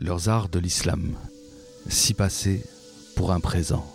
[0.00, 1.10] leurs arts de l'islam,
[1.86, 2.64] si passé
[3.16, 3.86] pour un présent.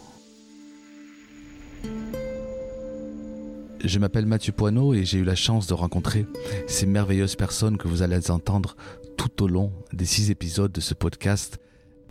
[3.83, 6.27] Je m'appelle Mathieu Poineau et j'ai eu la chance de rencontrer
[6.67, 8.75] ces merveilleuses personnes que vous allez entendre
[9.17, 11.57] tout au long des six épisodes de ce podcast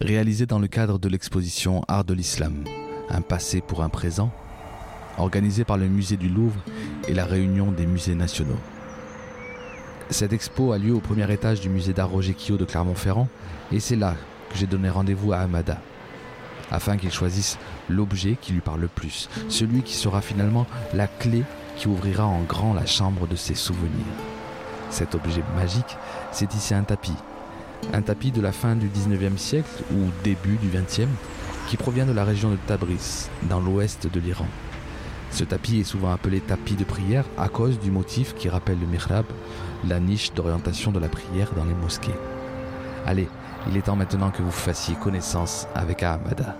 [0.00, 2.64] réalisé dans le cadre de l'exposition Art de l'Islam,
[3.11, 4.32] un passé pour un présent,
[5.18, 6.61] organisé par le musée du Louvre
[7.06, 8.58] et la réunion des musées nationaux.
[10.11, 13.29] Cette expo a lieu au premier étage du musée d'art Roger Quillot de Clermont-Ferrand
[13.72, 14.14] et c'est là
[14.50, 15.79] que j'ai donné rendez-vous à Amada,
[16.71, 17.58] afin qu'il choisisse
[17.89, 21.43] l'objet qui lui parle le plus, celui qui sera finalement la clé
[21.76, 23.90] qui ouvrira en grand la chambre de ses souvenirs.
[24.90, 25.96] Cet objet magique,
[26.32, 27.17] c'est ici un tapis.
[27.93, 31.09] Un tapis de la fin du 19e siècle ou début du 20e,
[31.68, 34.47] qui provient de la région de Tabriz, dans l'ouest de l'Iran.
[35.31, 38.86] Ce tapis est souvent appelé tapis de prière à cause du motif qui rappelle le
[38.86, 39.25] mihrab,
[39.88, 42.14] la niche d'orientation de la prière dans les mosquées.
[43.06, 43.28] Allez,
[43.69, 46.56] il est temps maintenant que vous fassiez connaissance avec Ahmada.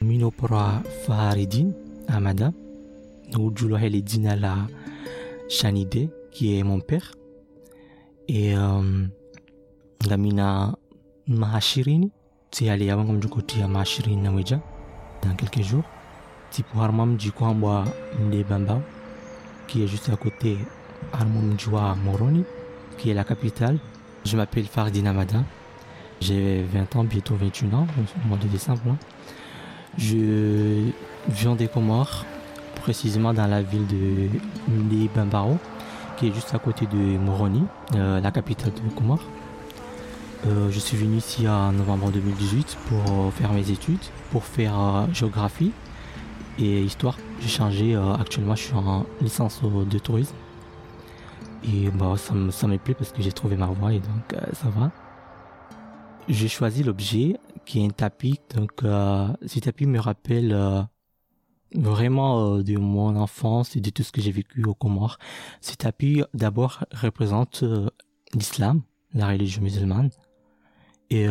[0.00, 1.70] Minopora Faharidin
[2.08, 2.52] Ahmada,
[3.32, 4.56] la
[5.48, 7.12] Chanide, qui est mon père,
[8.28, 9.06] et euh,
[10.08, 10.76] la mina
[11.26, 12.10] Mahashirini,
[12.50, 14.28] c'est allé avant comme du côté à Mahashirini
[15.22, 15.84] dans quelques jours.
[16.52, 17.84] Tipo Harmam du Kwamba
[18.46, 18.82] Bamba,
[19.66, 20.58] qui est juste à côté
[21.10, 22.44] Harmam Jua Moroni,
[22.98, 23.78] qui est la capitale.
[24.26, 25.38] Je m'appelle Fardin Amada.
[26.20, 27.86] J'ai 20 ans, bientôt 21 ans,
[28.22, 28.82] au mois de décembre.
[28.84, 28.92] Là.
[29.96, 30.90] Je
[31.26, 32.26] viens des Comores,
[32.82, 35.56] précisément dans la ville de Bambao,
[36.18, 37.64] qui est juste à côté de Moroni,
[37.94, 39.24] euh, la capitale de Comores.
[40.46, 45.06] Euh, je suis venu ici en novembre 2018 pour faire mes études, pour faire euh,
[45.14, 45.72] géographie
[46.58, 47.18] et histoire.
[47.40, 50.34] J'ai changé, euh, actuellement je suis en licence de tourisme.
[51.64, 54.32] Et bah, ça, me, ça me plaît parce que j'ai trouvé ma voie et donc
[54.34, 54.90] euh, ça va.
[56.28, 58.40] J'ai choisi l'objet qui est un tapis.
[58.54, 60.56] Donc euh, ce tapis me rappelle
[61.74, 65.18] vraiment de mon enfance et de tout ce que j'ai vécu au Comores.
[65.60, 67.64] Ce tapis d'abord représente
[68.34, 68.82] l'islam,
[69.14, 70.10] la religion musulmane.
[71.10, 71.26] Et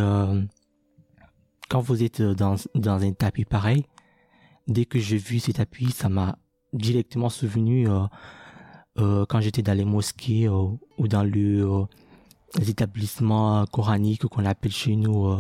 [1.70, 3.86] quand vous êtes dans, dans un tapis pareil,
[4.68, 6.38] dès que j'ai vu cet appui, ça m'a
[6.74, 8.04] directement souvenu euh,
[9.00, 10.68] euh, quand j'étais dans les mosquées euh,
[10.98, 11.86] ou dans le,
[12.58, 15.36] les établissements coraniques qu'on appelle chez nous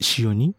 [0.00, 0.54] shioni.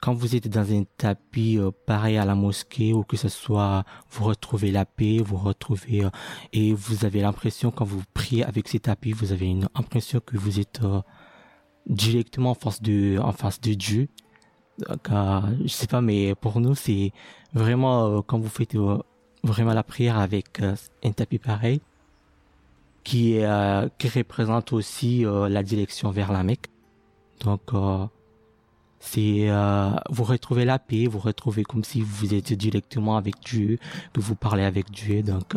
[0.00, 4.24] Quand vous êtes dans un tapis pareil à la mosquée ou que ce soit vous
[4.24, 6.08] retrouvez la paix, vous retrouvez
[6.52, 10.36] et vous avez l'impression quand vous priez avec ces tapis, vous avez une impression que
[10.36, 10.80] vous êtes
[11.86, 14.08] directement en face de en face de Dieu
[14.78, 17.12] donc, euh, je sais pas, mais pour nous, c'est
[17.52, 18.98] vraiment euh, quand vous faites euh,
[19.42, 21.80] vraiment la prière avec un tapis pareil,
[23.04, 23.40] qui
[23.98, 26.68] qui représente aussi la direction vers la Mecque.
[27.40, 27.72] Donc,
[29.00, 29.48] c'est
[30.10, 33.78] vous retrouvez la paix, vous retrouvez comme si vous étiez directement avec Dieu,
[34.12, 35.24] que vous parlez avec Dieu.
[35.24, 35.54] Donc,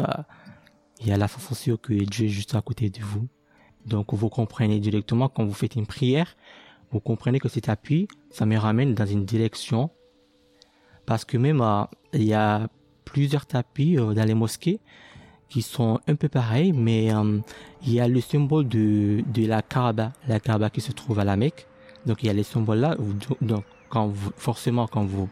[1.01, 3.27] il y a la sensation que Dieu est juste à côté de vous.
[3.85, 6.35] Donc, vous comprenez directement quand vous faites une prière
[6.91, 9.89] vous comprenez que cet appui, ça me ramène dans une direction.
[11.05, 12.67] Parce que même, euh, il y a
[13.03, 14.79] plusieurs tapis euh, dans les mosquées
[15.49, 17.39] qui sont un peu pareils, mais euh,
[17.83, 21.37] il y a le symbole de, la Kaaba, la Kaaba qui se trouve à la
[21.37, 21.67] Mecque.
[22.05, 22.95] Donc il y a les symboles là.
[23.41, 25.29] Donc quand vous, forcément quand vous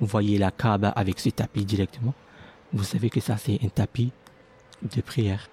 [0.00, 2.14] voyez la Kaaba avec ce tapis directement,
[2.72, 4.12] vous savez que ça c'est un tapis
[4.82, 5.48] de prière.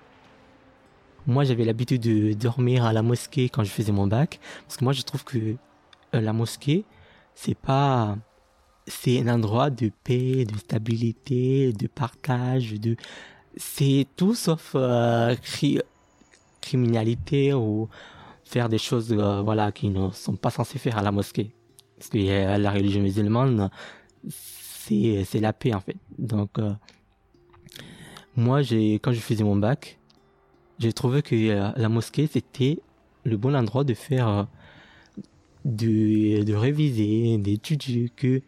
[1.27, 4.83] Moi, j'avais l'habitude de dormir à la mosquée quand je faisais mon bac, parce que
[4.83, 5.55] moi, je trouve que euh,
[6.19, 6.83] la mosquée,
[7.35, 8.17] c'est pas,
[8.87, 12.95] c'est un endroit de paix, de stabilité, de partage, de,
[13.55, 15.35] c'est tout sauf euh,
[16.59, 17.87] criminalité ou
[18.43, 21.51] faire des choses, euh, voilà, qui ne sont pas censées faire à la mosquée,
[21.97, 22.17] parce que
[22.57, 23.69] la religion musulmane,
[24.27, 25.97] c'est c'est la paix en fait.
[26.17, 26.57] Donc
[28.35, 29.99] moi, j'ai quand je faisais mon bac
[30.81, 32.79] j'ai trouvé que euh, la mosquée, c'était
[33.23, 34.43] le bon endroit de faire, euh,
[35.63, 38.41] de, de réviser, d'étudier, que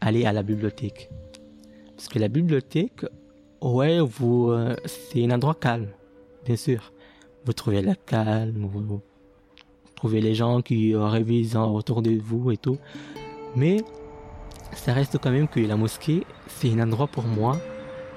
[0.00, 1.08] aller à la bibliothèque.
[1.94, 3.06] Parce que la bibliothèque,
[3.62, 5.88] ouais, vous, euh, c'est un endroit calme,
[6.44, 6.92] bien sûr.
[7.44, 9.00] Vous trouvez la calme, vous,
[9.94, 12.78] trouvez les gens qui révisent autour de vous et tout.
[13.54, 13.76] Mais
[14.72, 17.56] ça reste quand même que la mosquée, c'est un endroit pour moi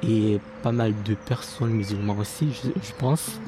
[0.03, 3.39] et pas mal de personnes musulmanes aussi, je, pense,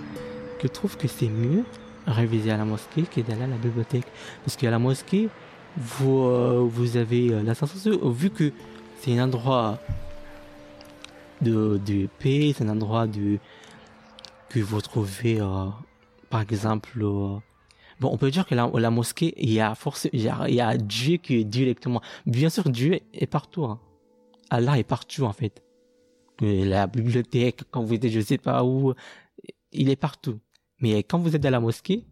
[0.62, 1.66] que trouvent que c'est mieux
[2.06, 4.06] réviser à la mosquée que d'aller à la bibliothèque.
[4.44, 5.30] Parce qu'à la mosquée,
[5.76, 8.52] vous, euh, vous avez euh, la sensation, vu que
[9.00, 9.80] c'est un endroit
[11.42, 13.40] de, de paix, c'est un endroit de,
[14.50, 15.68] que vous trouvez, euh,
[16.30, 17.38] par exemple, euh,
[18.00, 20.78] bon, on peut dire que la, la mosquée, il y a force, il y a,
[20.78, 22.02] Dieu qui est directement.
[22.26, 23.66] Bien sûr, Dieu est partout.
[23.66, 23.80] Hein.
[24.50, 25.64] Allah est partout en fait.
[26.42, 28.94] La bibliothèque, quand vous êtes, je sais pas où,
[29.72, 30.40] il est partout.
[30.82, 32.04] Mais quand vous êtes dans la mosquée,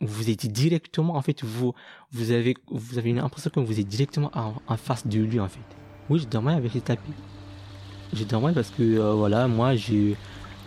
[0.00, 1.74] vous êtes directement, en fait, vous,
[2.12, 5.48] vous avez, vous avez une impression que vous êtes directement en, face de lui, en
[5.48, 5.60] fait.
[6.08, 7.12] Oui, je dormais avec les tapis.
[8.12, 10.16] Je dormais parce que, euh, voilà, moi, j'ai,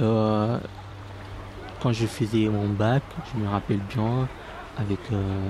[0.02, 0.60] euh,
[1.82, 3.04] quand je faisais mon bac,
[3.34, 4.28] je me rappelle bien,
[4.78, 5.50] avec, euh,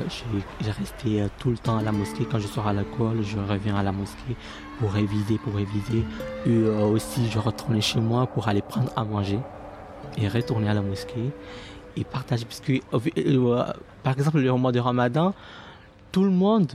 [0.61, 2.25] j'ai- resté euh, tout le temps à la mosquée.
[2.29, 4.35] Quand je sors à l'école, je reviens à la mosquée
[4.79, 6.03] pour réviser, pour réviser.
[6.45, 9.39] Et aussi, je retournais chez moi pour aller prendre à manger
[10.17, 11.31] et retourner à la mosquée
[11.95, 12.45] et partager.
[12.45, 13.73] Parce que, euh, euh,
[14.03, 15.33] par exemple, le mois de Ramadan,
[16.11, 16.73] tout le monde,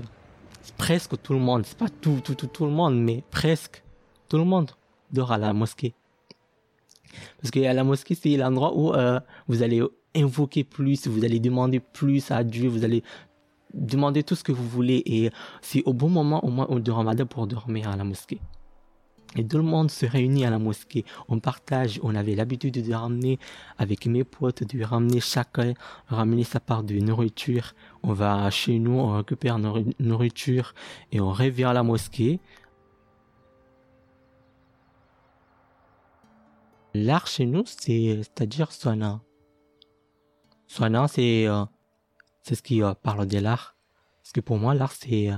[0.77, 3.83] presque tout le monde, c'est pas tout, tout, tout, tout le monde, mais presque
[4.29, 4.71] tout le monde
[5.13, 5.95] dort à la mosquée.
[7.41, 9.83] Parce que à la mosquée, c'est l'endroit où euh, vous allez
[10.15, 13.03] invoquer plus, vous allez demander plus à Dieu, vous allez
[13.75, 15.03] demander tout ce que vous voulez.
[15.07, 15.31] Et
[15.63, 18.41] c'est au bon moment, au mois de Ramadan, pour dormir à la mosquée.
[19.37, 21.05] Et tout le monde se réunit à la mosquée.
[21.29, 22.01] On partage.
[22.03, 23.39] On avait l'habitude de ramener
[23.77, 25.75] avec mes potes, de ramener chacun,
[26.07, 27.75] ramener sa part de nourriture.
[28.03, 30.75] On va chez nous, on récupère notre nourriture
[31.13, 32.41] et on revient à la mosquée.
[36.95, 39.21] L'art chez nous, c'est, c'est-à-dire Swana.
[40.67, 41.65] Swana, c'est, euh,
[42.43, 43.77] c'est ce qui euh, parle de l'art.
[44.23, 45.31] Parce que pour moi, l'art, c'est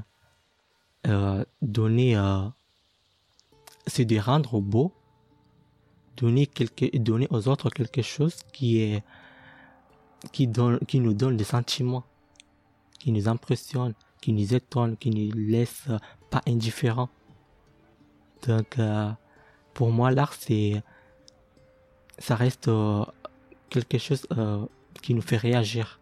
[1.06, 2.48] euh, donner, euh,
[3.90, 4.92] c'est de rendre beau,
[6.16, 9.02] donner quelque, donner aux autres quelque chose qui est,
[10.32, 12.04] qui donne, qui nous donne des sentiments,
[12.98, 15.88] qui nous impressionne, qui nous étonne, qui nous laisse
[16.30, 17.08] pas indifférents.
[18.46, 19.10] Donc, euh,
[19.74, 20.82] pour moi, l'art, c'est,
[22.18, 23.04] ça reste euh,
[23.68, 24.64] quelque chose euh,
[25.02, 26.00] qui nous fait réagir.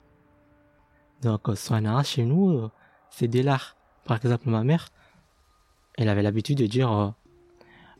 [1.22, 2.68] Donc, euh, Swana, chez nous,
[3.10, 3.76] c'est de l'art.
[4.04, 4.88] Par exemple, ma mère,
[5.96, 7.14] elle avait l'habitude de dire,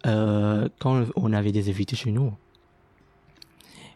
[0.06, 2.32] euh, quand on avait des invités chez nous,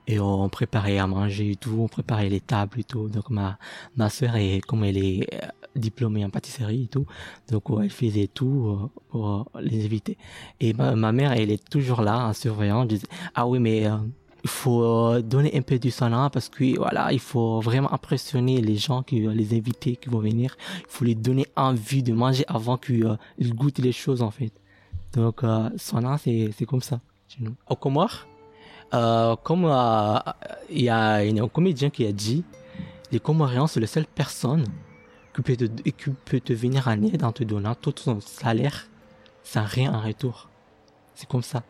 [0.07, 3.09] et on préparait à manger et tout, on préparait les tables et tout.
[3.09, 3.59] Donc, ma,
[3.97, 5.47] ma soeur, est, comme elle est euh,
[5.77, 7.07] diplômée en pâtisserie et tout,
[7.51, 10.19] donc elle faisait tout euh, pour euh, les invités.
[10.61, 13.85] Et ma, mère, elle est toujours là, en surveillant, disait, ah oui, mais
[14.45, 18.77] il faut donner un peu du sang parce que voilà, il faut vraiment impressionner les
[18.77, 20.57] gens, qui, les invités qui vont venir.
[20.81, 24.53] Il faut les donner envie de manger avant qu'ils ils goûtent les choses en fait.
[25.15, 27.55] Donc euh, sang c'est comme ça chez nous.
[27.69, 28.27] Au Comores,
[28.95, 30.19] euh, comme euh,
[30.71, 32.45] il y a un comédien qui a dit,
[33.11, 34.65] les Comoriens c'est la seule personne
[35.35, 38.89] qui peut te, qui peut te venir en aide en te donnant tout son salaire
[39.45, 40.49] sans rien en retour.
[41.15, 41.63] C'est comme ça.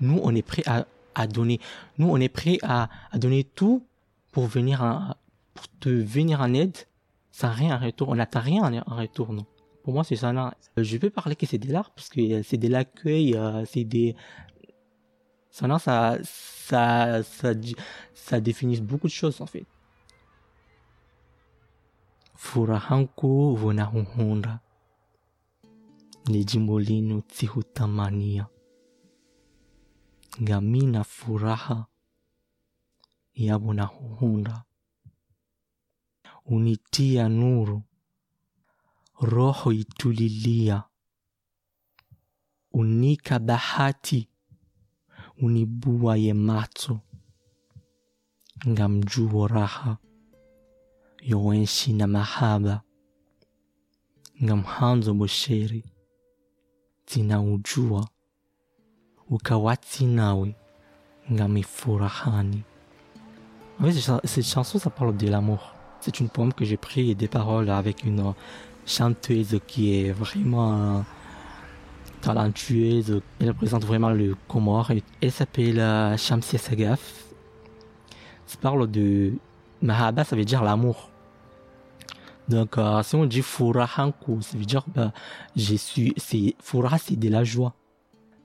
[0.00, 1.60] Nous, on est prêt à, à donner.
[1.98, 3.84] Nous, on est prêt à, à donner tout
[4.32, 5.14] pour venir en,
[5.54, 6.76] pour te venir en aide
[7.32, 8.08] sans rien en retour.
[8.08, 9.44] On n'attend rien en, en retour, non.
[9.90, 10.32] Pour moi, c'est ça.
[10.32, 10.52] non.
[10.76, 13.82] Je peux parler que c'est de l'art parce que euh, c'est de l'accueil, euh, c'est
[13.82, 14.14] des,
[15.50, 17.50] ça, ça, ça, ça,
[18.14, 19.66] ça définit beaucoup de choses, en fait.
[22.36, 24.60] Furahanku vunahuhunda.
[26.28, 28.48] Ni jimbo linu tsihutamania.
[30.40, 31.88] Ngamina furaha
[33.34, 34.62] ya vunahuhunda.
[36.46, 37.82] Unitia nuru.
[39.20, 40.82] Roho itulilia.
[42.72, 44.28] Unika bahati.
[45.42, 47.00] Unibua ye macho.
[48.68, 49.96] Ngamjuo raha.
[51.22, 52.80] yowenshi na mahaba
[54.44, 55.84] ngamhanzo bosheri
[57.04, 58.08] tinaujua
[59.28, 60.56] ukawati nawe
[61.32, 62.62] ngamifurahani
[63.80, 65.74] En fait, cette cha- cette chanson, ça parle de l'amour.
[66.00, 68.32] C'est une poème que j'ai pris des paroles avec une
[68.90, 71.00] chanteuse qui est vraiment euh,
[72.20, 73.22] talentueuse.
[73.38, 74.90] Elle représente vraiment le Comore.
[75.20, 77.24] Elle s'appelle euh, Shamsia Sagaf.
[78.46, 79.34] Ça parle de
[79.80, 81.10] Mahaba, ça veut dire l'amour.
[82.48, 85.12] Donc, euh, si on dit Furahanku, ça veut dire, bah,
[85.54, 87.74] j'ai su, c'est, Fura, c'est de la joie.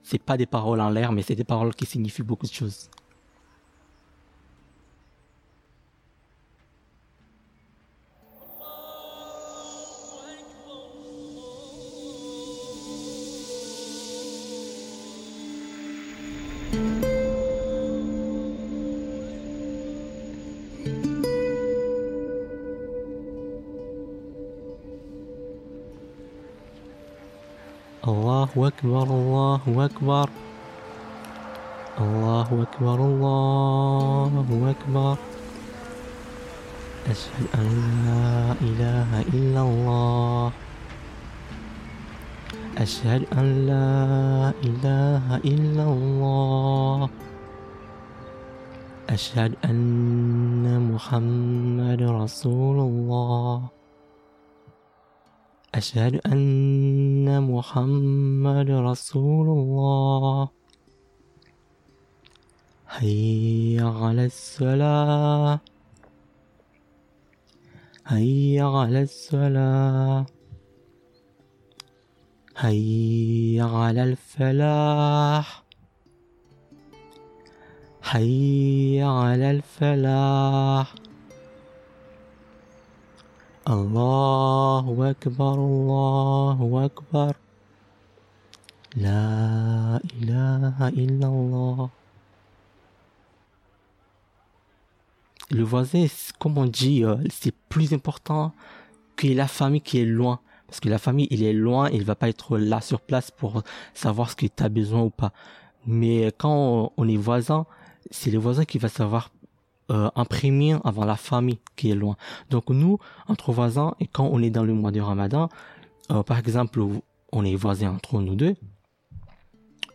[0.04, 2.88] C'est pas des paroles en l'air, mais c'est des paroles qui signifient beaucoup de choses.
[28.06, 30.30] Allahu Akbar, Allahu Akbar.
[31.96, 34.34] الله أكبر الله
[34.76, 35.16] أكبر.
[37.10, 37.68] أشهد أن
[38.06, 40.52] لا إله إلا الله.
[42.78, 47.08] أشهد أن لا إله إلا الله.
[49.10, 53.75] أشهد أن محمد رسول الله.
[55.76, 60.48] أشهد أن محمد رسول الله.
[62.88, 65.60] هيا على الصلاة.
[68.06, 70.26] هيا على الصلاة.
[72.56, 75.64] هيا على الفلاح.
[78.04, 80.94] هيا على الفلاح.
[83.67, 87.35] الله أكبر الله أكبر
[88.95, 91.89] لا إله إلا الله
[95.53, 96.05] Le voisin,
[96.39, 98.53] comme on dit, euh, c'est plus important
[99.17, 100.39] que la famille qui est loin.
[100.65, 103.61] Parce que la famille, il est loin, il va pas être là sur place pour
[103.93, 105.33] savoir ce que tu as besoin ou pas.
[105.85, 107.65] Mais quand on est voisin,
[108.11, 109.29] c'est le voisin qui va savoir
[109.90, 112.16] euh, imprimer avant la famille qui est loin.
[112.50, 115.48] Donc nous, entre voisins, et quand on est dans le mois de Ramadan,
[116.10, 116.84] euh, par exemple,
[117.32, 118.54] on est voisins entre nous deux,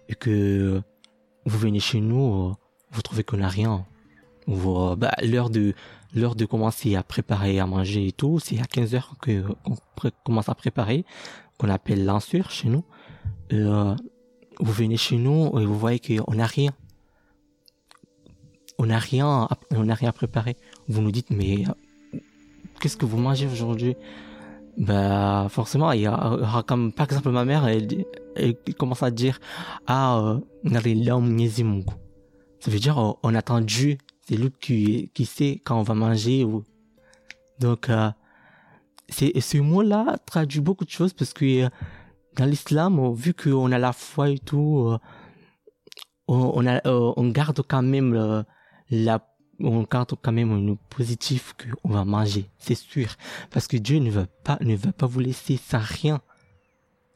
[0.10, 0.82] et que
[1.46, 2.54] vous venez chez nous, euh,
[2.92, 3.86] vous trouvez qu'on n'a rien,
[4.48, 5.74] ou bah, l'heure de
[6.14, 9.78] l'heure de commencer à préparer à manger et tout, c'est à 15 heures que qu'on
[10.24, 11.06] commence à préparer,
[11.58, 12.84] qu'on appelle l'insur chez nous.
[13.54, 13.96] Euh,
[14.60, 16.72] vous venez chez nous et vous voyez qu'on n'a rien.
[18.82, 20.58] On n'a rien, on n'a rien à préparer.
[20.88, 21.66] Vous nous dites, mais
[22.80, 23.96] qu'est-ce que vous mangez aujourd'hui?
[24.76, 29.40] Bah forcément, il y a comme par exemple ma mère, elle, elle commence à dire
[29.86, 30.40] ah euh,
[32.60, 36.44] ça veut dire on a attendu c'est lui qui, qui sait quand on va manger.
[36.44, 36.64] Ou...
[37.60, 38.10] Donc, euh,
[39.10, 41.70] c'est, ce mot-là traduit beaucoup de choses parce que euh,
[42.36, 44.98] dans l'islam, vu qu'on a la foi et tout, euh,
[46.28, 48.46] on, a, on garde quand même
[48.92, 49.28] la
[49.64, 53.16] on garde quand même une positif qu'on va manger, c'est sûr,
[53.52, 56.22] parce que Dieu ne veut pas ne veut pas vous laisser sans rien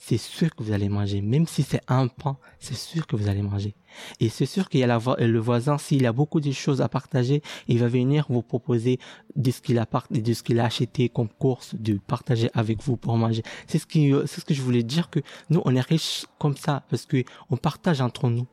[0.07, 1.19] c'est sûr que vous allez manger.
[1.21, 3.73] Même si c'est un pain, c'est sûr que vous allez manger.
[4.19, 7.41] Et c'est sûr qu'il y a le voisin, s'il a beaucoup de choses à partager,
[7.67, 8.99] il va venir vous proposer
[9.35, 12.97] de ce qu'il a, de ce qu'il a acheté comme course, de partager avec vous
[12.97, 13.41] pour manger.
[13.65, 16.55] C'est ce qui, c'est ce que je voulais dire que nous, on est riches comme
[16.55, 18.45] ça, parce que on partage entre nous.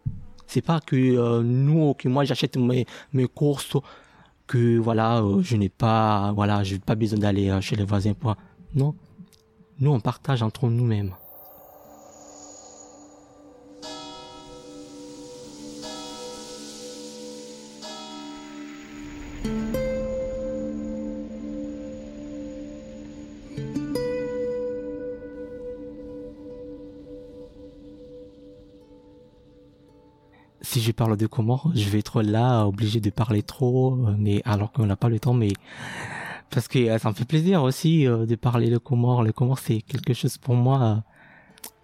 [0.53, 3.79] C'est pas que euh, nous, que moi j'achète mes, mes courses,
[4.47, 8.13] que voilà, euh, je n'ai pas, voilà, j'ai pas besoin d'aller euh, chez les voisins
[8.13, 8.37] pour.
[8.75, 8.95] Non.
[9.81, 11.15] Nous, on partage entre nous-mêmes.
[30.83, 34.87] Je parle de comment, je vais être là obligé de parler trop, mais alors qu'on
[34.87, 35.53] n'a pas le temps, mais
[36.53, 39.23] parce que euh, ça me fait plaisir aussi euh, de parler de Comores.
[39.23, 40.83] Le Comores c'est quelque chose pour moi.
[40.83, 40.97] Euh,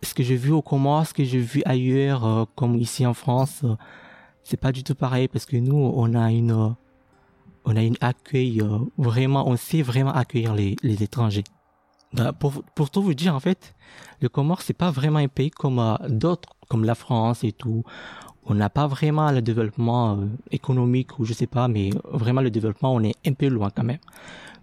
[0.02, 3.64] ce que j'ai vu au Comores, ce que j'ai vu ailleurs, comme ici en France,
[4.44, 6.76] c'est pas du tout pareil parce que nous on a une
[7.64, 8.62] on a une accueil
[8.96, 11.42] vraiment, on sait vraiment accueillir les, les étrangers.
[12.12, 13.74] Bah, pour, pour tout vous dire en fait,
[14.20, 17.82] le Comores c'est pas vraiment un pays comme d'autres, comme la France et tout
[18.48, 22.50] on n'a pas vraiment le développement euh, économique ou je sais pas, mais vraiment le
[22.50, 23.98] développement, on est un peu loin quand même.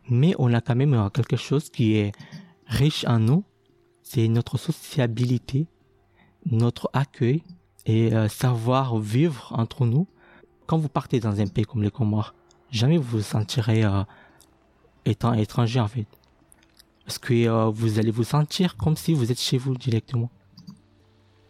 [0.10, 2.12] Mais on a quand même euh, quelque chose qui est
[2.65, 3.44] riche en nous,
[4.01, 5.68] c'est notre sociabilité,
[6.50, 7.44] notre accueil
[7.86, 10.08] et euh, savoir vivre entre nous.
[10.65, 12.34] Quand vous partez dans un pays comme les Comores,
[12.72, 13.84] jamais vous vous sentirez
[15.06, 16.08] étant étranger en fait.
[17.06, 20.32] Parce que vous allez vous sentir comme si vous êtes chez vous directement.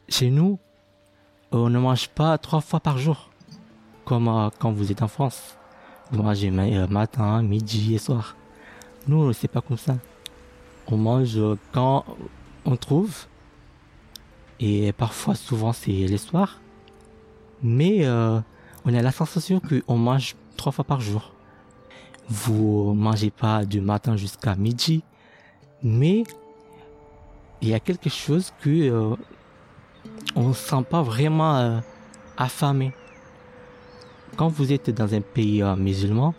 [0.09, 0.59] Chez nous,
[1.55, 3.29] on ne mange pas trois fois par jour,
[4.03, 5.57] comme euh, quand vous êtes en France.
[6.11, 8.35] Vous mangez euh, matin, midi et soir.
[9.07, 9.97] Nous, c'est pas comme ça.
[10.87, 11.39] On mange
[11.71, 12.05] quand
[12.65, 13.25] on trouve.
[14.59, 16.59] Et parfois, souvent, c'est les soirs.
[17.63, 18.39] Mais euh,
[18.85, 21.31] on a la sensation qu'on mange trois fois par jour.
[22.27, 25.03] Vous mangez pas du matin jusqu'à midi.
[25.83, 26.23] Mais
[27.61, 29.15] il y a quelque chose que
[30.35, 31.79] on ne se sent pas vraiment euh,
[32.37, 32.91] affamé.
[34.35, 36.33] Quand vous êtes dans un pays euh, musulman,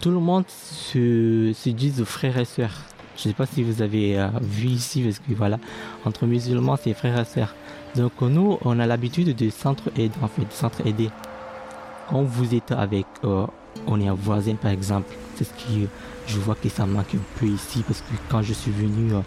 [0.00, 2.78] tout le monde se, se dit frères et sœurs.
[3.16, 5.58] Je ne sais pas si vous avez euh, vu ici, parce que voilà,
[6.04, 7.54] entre musulmans, c'est frères et sœurs.
[7.94, 11.10] Donc nous, on a l'habitude de s'entraider, en fait, de s'entraider.
[12.08, 13.46] Quand vous êtes avec, euh,
[13.86, 15.86] on est un voisin par exemple, c'est ce qui,
[16.26, 19.20] je vois que ça manque un peu ici parce que quand je suis venu, euh,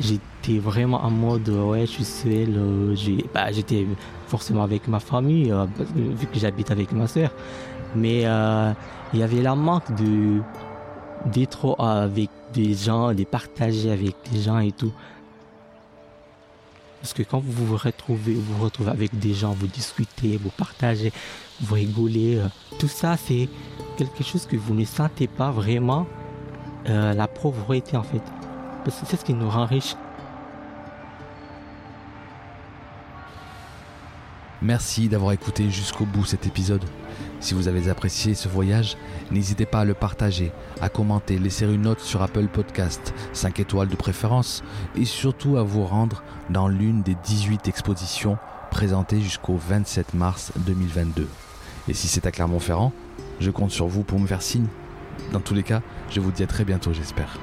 [0.00, 3.86] j'étais vraiment en mode, ouais, je suis seul, j'ai, bah, j'étais
[4.26, 5.52] forcément avec ma famille,
[5.94, 7.30] vu que j'habite avec ma soeur.
[7.94, 10.40] Mais il y avait la manque de,
[11.32, 14.92] d'être avec des gens, de partager avec des gens et tout.
[17.00, 20.48] Parce que quand vous vous retrouvez, vous, vous retrouvez avec des gens, vous discutez, vous
[20.48, 21.12] partagez,
[21.60, 22.46] vous rigolez, euh,
[22.78, 23.48] tout ça c'est
[23.98, 26.06] quelque chose que vous ne sentez pas vraiment
[26.88, 28.22] euh, la pauvreté en fait.
[28.84, 29.96] Parce que c'est ce qui nous rend riches.
[34.64, 36.84] Merci d'avoir écouté jusqu'au bout cet épisode.
[37.38, 38.96] Si vous avez apprécié ce voyage,
[39.30, 43.88] n'hésitez pas à le partager, à commenter, laisser une note sur Apple Podcast, 5 étoiles
[43.88, 44.64] de préférence,
[44.96, 48.38] et surtout à vous rendre dans l'une des 18 expositions
[48.70, 51.28] présentées jusqu'au 27 mars 2022.
[51.88, 52.92] Et si c'est à Clermont-Ferrand,
[53.40, 54.68] je compte sur vous pour me faire signe.
[55.32, 57.38] Dans tous les cas, je vous dis à très bientôt, j'espère.